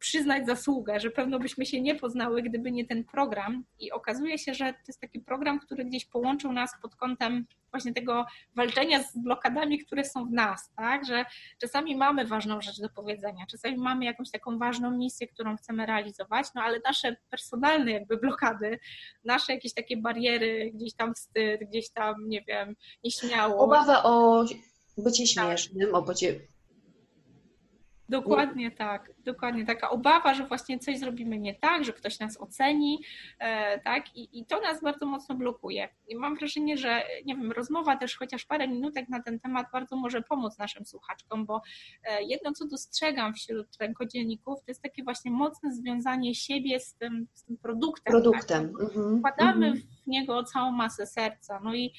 [0.00, 3.64] przyznać zasługę, że pewno byśmy się nie poznały, gdyby nie ten program.
[3.78, 7.94] I okazuje się, że to jest taki program, który gdzieś połączył nas pod kątem właśnie
[7.94, 11.06] tego walczenia z blokadami, które są w nas, tak?
[11.06, 11.24] Że
[11.60, 16.46] czasami mamy ważną rzecz do powiedzenia, czasami mamy jakąś taką ważną misję, którą chcemy realizować,
[16.54, 18.78] no ale nasze personalne jakby blokady,
[19.24, 23.64] nasze jakieś takie bariery, gdzieś tam wstyd, gdzieś tam, nie wiem, nieśmiało.
[23.64, 24.44] Obawa o
[24.98, 25.32] bycie tak.
[25.32, 25.94] śmiesznym, tak.
[25.94, 26.40] o bycie
[28.10, 33.04] Dokładnie tak, dokładnie taka obawa, że właśnie coś zrobimy nie tak, że ktoś nas oceni,
[33.38, 35.88] e, tak, I, i to nas bardzo mocno blokuje.
[36.08, 39.96] I mam wrażenie, że nie wiem, rozmowa też chociaż parę minutek na ten temat bardzo
[39.96, 41.62] może pomóc naszym słuchaczkom, bo
[42.04, 47.26] e, jedno, co dostrzegam wśród rękodzielników, to jest takie właśnie mocne związanie siebie z tym,
[47.34, 48.12] z tym produktem.
[48.12, 48.72] Produktem.
[48.72, 48.90] Tak?
[49.18, 49.86] Wkładamy mhm.
[50.04, 51.60] w niego całą masę serca.
[51.64, 51.92] No i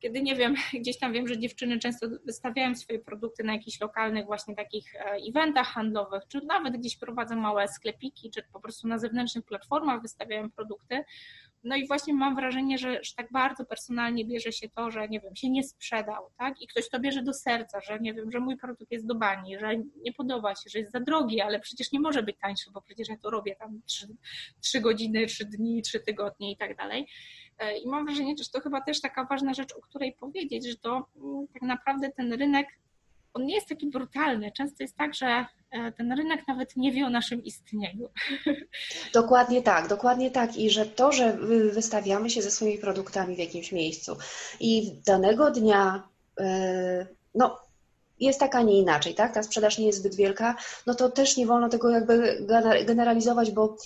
[0.00, 4.26] kiedy nie wiem, gdzieś tam wiem, że dziewczyny często wystawiają swoje produkty na jakichś lokalnych
[4.26, 8.98] właśnie takich e, eventach handlowych, czy nawet gdzieś prowadzą małe sklepiki, czy po prostu na
[8.98, 11.04] zewnętrznych platformach wystawiają produkty.
[11.64, 15.20] No i właśnie mam wrażenie, że, że tak bardzo personalnie bierze się to, że nie
[15.20, 16.62] wiem, się nie sprzedał, tak?
[16.62, 19.58] I ktoś to bierze do serca, że nie wiem, że mój produkt jest do bani,
[19.58, 22.82] że nie podoba się, że jest za drogi, ale przecież nie może być tańszy, bo
[22.82, 23.80] przecież ja to robię tam
[24.60, 27.06] trzy godziny, trzy dni, trzy tygodnie i tak dalej.
[27.58, 30.76] E, I mam wrażenie, że to chyba też taka ważna rzecz, o której powiedzieć, że
[30.76, 32.68] to mm, tak naprawdę ten rynek,
[33.34, 34.52] on nie jest taki brutalny.
[34.52, 38.08] Często jest tak, że e, ten rynek nawet nie wie o naszym istnieniu.
[39.14, 40.56] Dokładnie tak, dokładnie tak.
[40.56, 41.32] I że to, że
[41.72, 44.16] wystawiamy się ze swoimi produktami w jakimś miejscu
[44.60, 46.08] i danego dnia,
[46.40, 47.58] e, no,
[48.20, 49.34] jest tak, a nie inaczej, tak?
[49.34, 52.46] Ta sprzedaż nie jest zbyt wielka, no to też nie wolno tego jakby
[52.86, 53.76] generalizować, bo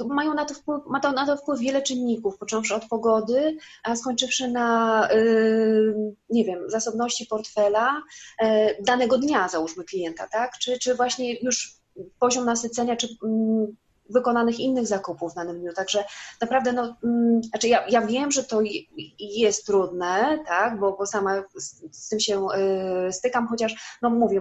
[0.00, 3.96] mają na to wpływ, ma to na to wpływ wiele czynników, począwszy od pogody, a
[3.96, 5.08] skończywszy na,
[6.30, 8.02] nie wiem, zasobności portfela
[8.42, 10.52] e, danego dnia, załóżmy klienta, tak?
[10.58, 11.76] Czy, czy właśnie już
[12.18, 13.76] poziom nasycenia, czy mm,
[14.10, 15.72] wykonanych innych zakupów w danym dniu.
[15.72, 16.04] Także
[16.40, 18.60] naprawdę, no, mm, znaczy ja, ja wiem, że to
[19.18, 22.46] jest trudne, tak, bo, bo sama z, z tym się
[23.08, 24.40] y, stykam, chociaż, no mówię,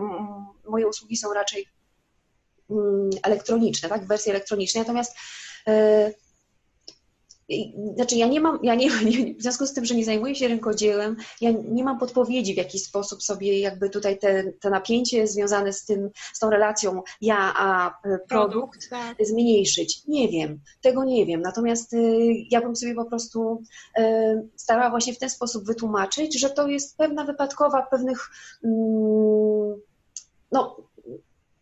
[0.69, 1.67] moje usługi są raczej
[3.23, 4.81] elektroniczne, tak, w wersji elektronicznej.
[4.81, 5.15] Natomiast
[5.67, 6.11] e,
[7.95, 8.89] znaczy ja nie mam, ja nie,
[9.35, 12.79] w związku z tym, że nie zajmuję się rękodziełem, ja nie mam podpowiedzi, w jaki
[12.79, 17.89] sposób sobie jakby tutaj te, te napięcie związane z tym, z tą relacją ja a
[17.89, 19.17] e, produkt, produkt tak.
[19.25, 20.01] zmniejszyć.
[20.07, 21.41] Nie wiem, tego nie wiem.
[21.41, 21.97] Natomiast e,
[22.51, 23.63] ja bym sobie po prostu
[24.55, 28.29] starała właśnie w ten sposób wytłumaczyć, że to jest pewna wypadkowa pewnych
[28.63, 29.81] mm,
[30.51, 30.77] no,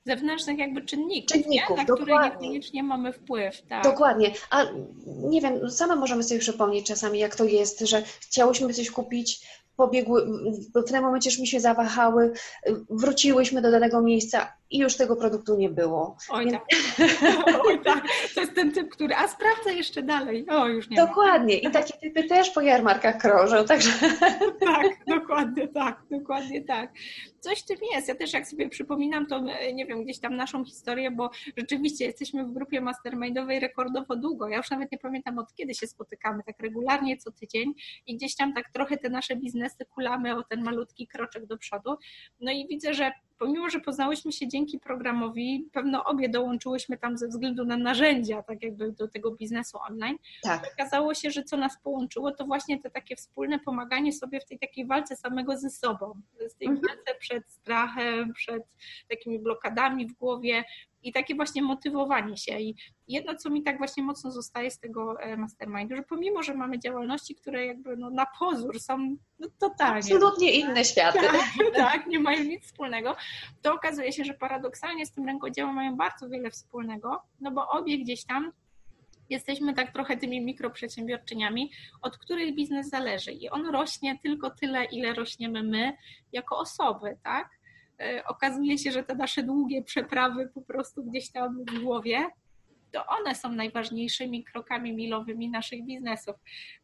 [0.05, 1.75] zewnętrznych jakby czynników, czynników nie?
[1.75, 2.05] na dokładnie.
[2.05, 3.61] które niekoniecznie mamy wpływ.
[3.69, 3.83] Tak.
[3.83, 4.31] Dokładnie.
[4.49, 4.65] A
[5.05, 10.27] nie wiem, same możemy sobie przypomnieć czasami, jak to jest, że chciałyśmy coś kupić, pobiegły,
[10.75, 12.33] w tym momencie już mi się zawahały,
[12.89, 16.17] wróciłyśmy do danego miejsca i już tego produktu nie było.
[16.29, 16.57] Oj Więc...
[16.57, 16.65] tak.
[17.67, 18.03] Oj tak.
[18.35, 20.45] To jest ten typ, który, a sprawdzę jeszcze dalej.
[20.49, 21.57] O, już nie Dokładnie.
[21.57, 23.91] I takie typy też po jarmarkach krążą, także...
[24.59, 26.91] Tak, dokładnie tak, dokładnie tak.
[27.39, 28.07] Coś w tym jest.
[28.07, 32.05] Ja też jak sobie przypominam, to e, nie wiem, gdzieś tam naszą historię, bo rzeczywiście
[32.05, 34.47] jesteśmy w grupie mastermindowej rekordowo długo.
[34.47, 37.73] Ja już nawet nie pamiętam od kiedy się spotykamy, tak regularnie co tydzień
[38.07, 41.95] i gdzieś tam tak trochę te nasze biznesy kulamy o ten malutki kroczek do przodu.
[42.39, 47.27] No i widzę, że pomimo, że poznałyśmy się dzięki programowi, pewno obie dołączyłyśmy tam ze
[47.27, 50.17] względu na narzędzia, tak jakby do tego biznesu online.
[50.43, 50.73] Tak.
[50.73, 54.59] Okazało się, że co nas połączyło, to właśnie to takie wspólne pomaganie sobie w tej
[54.59, 56.13] takiej walce samego ze sobą.
[56.47, 56.87] Z tej mhm.
[56.87, 58.63] walce przed strachem, przed
[59.09, 60.63] takimi blokadami w głowie,
[61.03, 62.59] i takie właśnie motywowanie się.
[62.59, 62.75] I
[63.07, 66.79] jedno, co mi tak właśnie mocno zostaje z tego e, mastermindu, że pomimo, że mamy
[66.79, 69.97] działalności, które jakby no, na pozór są no, totalnie.
[69.97, 71.19] Absolutnie inne światy.
[71.19, 73.15] Tak, tak, nie mają nic wspólnego,
[73.61, 77.97] to okazuje się, że paradoksalnie z tym rękodziełem mają bardzo wiele wspólnego, no bo obie
[77.97, 78.51] gdzieś tam
[79.29, 85.13] jesteśmy tak trochę tymi mikroprzedsiębiorczyniami, od których biznes zależy i on rośnie tylko tyle, ile
[85.13, 85.93] rośniemy my
[86.31, 87.49] jako osoby, tak?
[88.01, 92.27] E, okazuje się, że te nasze długie przeprawy po prostu gdzieś tam w głowie
[92.91, 96.35] to one są najważniejszymi krokami milowymi naszych biznesów.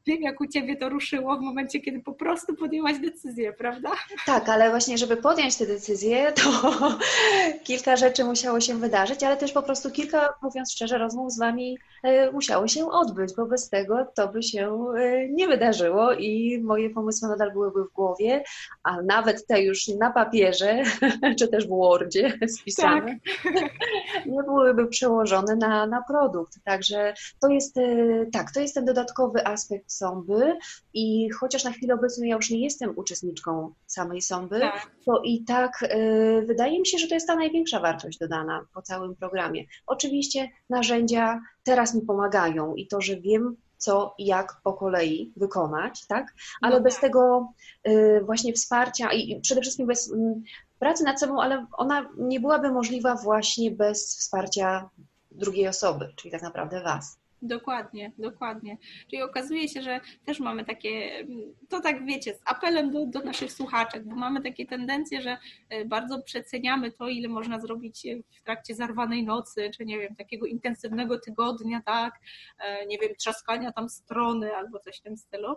[0.06, 3.90] Wiem, jak u Ciebie to ruszyło w momencie, kiedy po prostu podjęłaś decyzję, prawda?
[4.26, 6.70] Tak, ale właśnie, żeby podjąć tę decyzję, to
[7.68, 11.78] kilka rzeczy musiało się wydarzyć, ale też po prostu kilka, mówiąc szczerze, rozmów z Wami
[12.04, 16.90] e, musiało się odbyć, bo bez tego to by się e, nie wydarzyło i moje
[16.90, 18.44] pomysły nadal byłyby w głowie,
[18.84, 20.84] a nawet te już na papierze,
[21.40, 23.54] czy też w Wordzie spisane, tak.
[24.26, 26.60] nie byłyby przełożone na, na na produkt.
[26.64, 30.58] Także to jest, y, tak, to jest ten dodatkowy aspekt sąby
[30.94, 34.92] i chociaż na chwilę obecną ja już nie jestem uczestniczką samej sąby, tak.
[35.06, 38.82] to i tak y, wydaje mi się, że to jest ta największa wartość dodana po
[38.82, 39.66] całym programie.
[39.88, 46.08] Oczywiście narzędzia teraz mi pomagają i to, że wiem, co i jak po kolei wykonać,
[46.08, 46.34] tak?
[46.62, 47.02] Ale no bez tak.
[47.02, 47.54] tego
[47.88, 50.44] y, właśnie wsparcia i przede wszystkim bez mm,
[50.80, 54.90] pracy nad sobą, ale ona nie byłaby możliwa właśnie bez wsparcia
[55.38, 57.20] drugiej osoby, czyli tak naprawdę Was.
[57.42, 58.78] Dokładnie, dokładnie.
[59.10, 61.26] Czyli okazuje się, że też mamy takie,
[61.70, 65.38] to tak wiecie, z apelem do, do naszych słuchaczek, bo mamy takie tendencje, że
[65.70, 68.08] e, bardzo przeceniamy to, ile można zrobić
[68.40, 72.14] w trakcie zarwanej nocy, czy nie wiem, takiego intensywnego tygodnia, tak,
[72.60, 75.56] e, nie wiem, trzaskania tam strony albo coś w tym stylu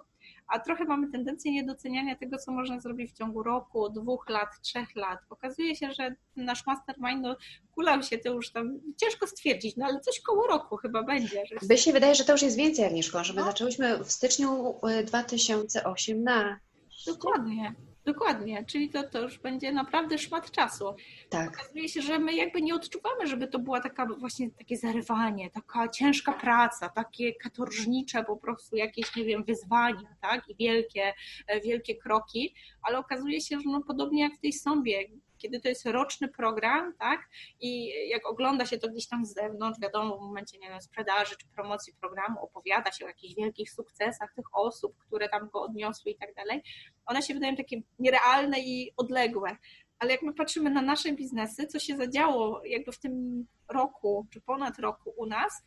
[0.49, 4.97] a trochę mamy tendencję niedoceniania tego, co można zrobić w ciągu roku, dwóch lat, trzech
[4.97, 5.19] lat.
[5.31, 7.37] Okazuje się, że nasz mastermind no,
[7.75, 11.47] kulał się to już tam, ciężko stwierdzić, no ale coś koło roku chyba będzie.
[11.47, 11.67] Że...
[11.67, 13.47] By się wydaje, że to już jest więcej, Agnieszko, że my no.
[13.47, 16.61] zaczęłyśmy w styczniu 2008 na
[17.07, 17.75] Dokładnie.
[18.05, 20.95] Dokładnie, czyli to, to już będzie naprawdę szmat czasu.
[21.29, 21.49] Tak.
[21.49, 25.89] Okazuje się, że my jakby nie odczuwamy, żeby to była taka właśnie takie zarywanie, taka
[25.89, 31.13] ciężka praca, takie katorżnicze po prostu jakieś, nie wiem, wyzwania, tak, i wielkie,
[31.47, 35.03] e, wielkie kroki, ale okazuje się, że no podobnie jak w tej sąbie,
[35.41, 37.21] kiedy to jest roczny program, tak,
[37.61, 41.37] i jak ogląda się to gdzieś tam z zewnątrz, wiadomo, w momencie, nie wiem, sprzedaży
[41.37, 46.13] czy promocji programu opowiada się o jakichś wielkich sukcesach tych osób, które tam go odniosły
[46.13, 46.63] i tak dalej,
[47.07, 49.57] one się wydają takie nierealne i odległe,
[49.99, 54.41] ale jak my patrzymy na nasze biznesy, co się zadziało jakby w tym roku, czy
[54.41, 55.63] ponad roku u nas,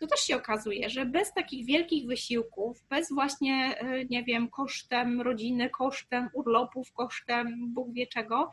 [0.00, 5.20] to też się okazuje, że bez takich wielkich wysiłków, bez właśnie, e, nie wiem, kosztem
[5.20, 8.50] rodziny, kosztem urlopów, kosztem Bóg wie czego,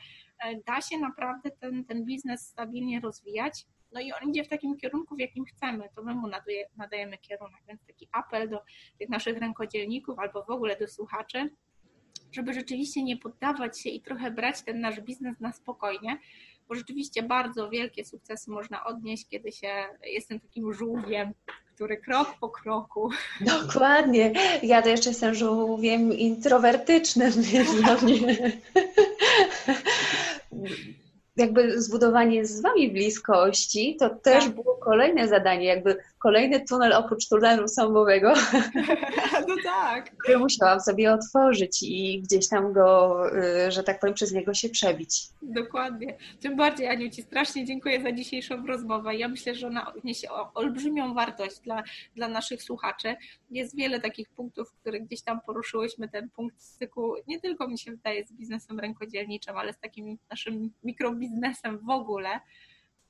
[0.67, 3.65] da się naprawdę ten, ten biznes stabilnie rozwijać.
[3.91, 7.17] No i on idzie w takim kierunku, w jakim chcemy, to my mu nadaje, nadajemy
[7.17, 7.63] kierunek.
[7.67, 8.61] Więc taki apel do
[8.99, 11.49] tych naszych rękodzielników albo w ogóle do słuchaczy,
[12.31, 16.19] żeby rzeczywiście nie poddawać się i trochę brać ten nasz biznes na spokojnie,
[16.67, 21.33] bo rzeczywiście bardzo wielkie sukcesy można odnieść, kiedy się jestem takim żółwiem,
[21.75, 23.09] który krok po kroku.
[23.41, 24.33] Dokładnie.
[24.63, 28.51] Ja to jeszcze jestem żółwiem introwertycznym, więc dla mnie
[31.35, 34.55] jakby zbudowanie z Wami bliskości, to też tak.
[34.55, 38.33] było kolejne zadanie, jakby kolejny tunel oprócz tunelu sąbowego,
[39.47, 40.17] no tak.
[40.17, 43.17] który musiałam sobie otworzyć i gdzieś tam go,
[43.67, 45.27] y, że tak powiem, przez niego się przebić.
[45.41, 46.17] Dokładnie.
[46.41, 49.15] Tym bardziej, Aniu, Ci strasznie dziękuję za dzisiejszą rozmowę.
[49.15, 51.83] Ja myślę, że ona niesie olbrzymią wartość dla,
[52.15, 53.15] dla naszych słuchaczy.
[53.51, 57.91] Jest wiele takich punktów, które gdzieś tam poruszyłyśmy, ten punkt styku, nie tylko mi się
[57.91, 61.22] wydaje z biznesem rękodzielniczym, ale z takim naszym mikrobiznesem
[61.81, 62.39] w ogóle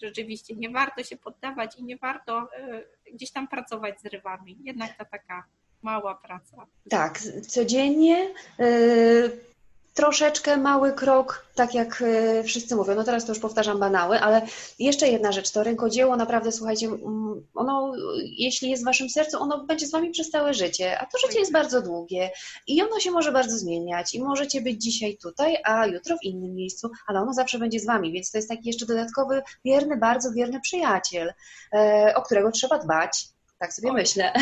[0.02, 2.50] rzeczywiście nie warto się poddawać i nie warto
[3.08, 4.58] y, gdzieś tam pracować z rywami.
[4.64, 5.44] Jednak ta taka
[5.82, 6.68] mała praca.
[6.90, 8.34] Tak, codziennie.
[8.60, 9.53] Y,
[9.94, 12.96] troszeczkę mały krok, tak jak e, wszyscy mówią.
[12.96, 14.42] No teraz to już powtarzam banały, ale
[14.80, 16.90] jeszcze jedna rzecz, to rękodzieło naprawdę, słuchajcie,
[17.56, 17.94] ono,
[18.38, 21.40] jeśli jest w waszym sercu, ono będzie z wami przez całe życie, a to życie
[21.40, 22.32] jest bardzo długie
[22.68, 26.56] i ono się może bardzo zmieniać i możecie być dzisiaj tutaj, a jutro w innym
[26.56, 30.32] miejscu, ale ono zawsze będzie z wami, więc to jest taki jeszcze dodatkowy, wierny, bardzo
[30.32, 31.34] wierny przyjaciel,
[31.74, 34.34] e, o którego trzeba dbać, tak sobie myślę.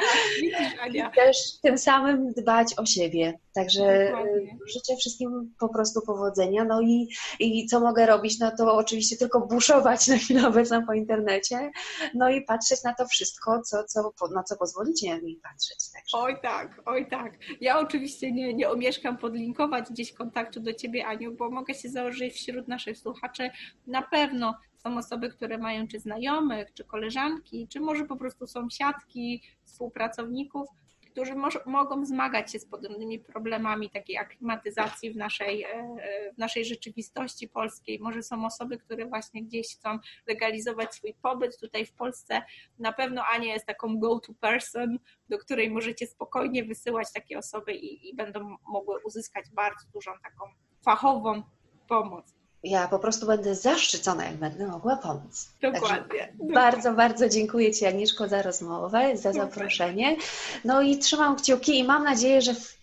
[0.94, 3.38] I też tym samym dbać o siebie.
[3.54, 4.58] Także Dokładnie.
[4.66, 6.64] życzę wszystkim po prostu powodzenia.
[6.64, 7.08] No i,
[7.40, 8.38] i co mogę robić?
[8.38, 11.70] No to oczywiście tylko buszować na chwilę obecną po internecie,
[12.14, 15.90] no i patrzeć na to wszystko, co, co, na co pozwolicie mi patrzeć.
[15.92, 16.18] Także.
[16.18, 17.32] Oj tak, oj tak.
[17.60, 22.34] Ja oczywiście nie, nie omieszkam podlinkować gdzieś kontaktu do Ciebie, Aniu, bo mogę się założyć
[22.34, 23.50] wśród naszych słuchaczy
[23.86, 24.54] na pewno
[24.88, 30.68] są osoby, które mają czy znajomych, czy koleżanki, czy może po prostu sąsiadki, współpracowników,
[31.10, 31.34] którzy
[31.66, 37.98] mogą zmagać się z podobnymi problemami takiej aklimatyzacji w naszej, e, w naszej rzeczywistości polskiej.
[37.98, 42.42] Może są osoby, które właśnie gdzieś chcą legalizować swój pobyt tutaj w Polsce.
[42.78, 44.98] Na pewno Ania jest taką go-to person,
[45.28, 50.44] do której możecie spokojnie wysyłać takie osoby i, i będą mogły uzyskać bardzo dużą taką
[50.84, 51.42] fachową
[51.88, 55.48] pomoc ja po prostu będę zaszczycona, jak będę mogła pomóc.
[55.62, 56.32] Dokładnie.
[56.54, 60.16] Bardzo, bardzo dziękuję Ci, Agnieszko, za rozmowę, za zaproszenie.
[60.64, 62.78] No i trzymam kciuki i mam nadzieję, że w,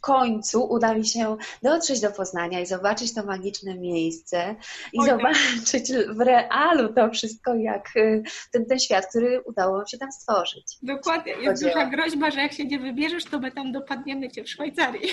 [0.00, 4.56] końcu uda mi się dotrzeć do Poznania i zobaczyć to magiczne miejsce
[4.92, 8.22] i Oj, zobaczyć w realu to wszystko, jak y,
[8.52, 10.64] ten, ten świat, który udało nam się tam stworzyć.
[10.82, 11.32] Dokładnie.
[11.32, 15.12] Jest duża groźba, że jak się nie wybierzesz, to my tam dopadniemy Cię w Szwajcarii.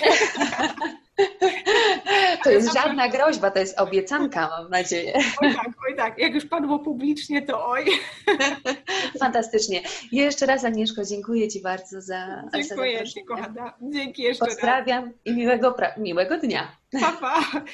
[2.44, 5.12] To jest żadna groźba, to jest obiecanka, mam nadzieję.
[5.42, 6.18] Oj tak, oj tak.
[6.18, 7.84] Jak już padło publicznie, to oj.
[9.20, 9.82] Fantastycznie.
[10.12, 13.74] Jeszcze raz Agnieszko, dziękuję Ci bardzo za Dziękuję Ci, kochana.
[13.82, 15.14] Dzięki jeszcze Pozdrawiam raz.
[15.24, 16.76] i miłego, miłego dnia.
[17.00, 17.40] Pa, pa.